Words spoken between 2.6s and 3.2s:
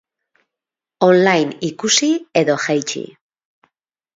jaitsi?